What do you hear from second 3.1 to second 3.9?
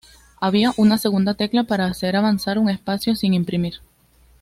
sin imprimir.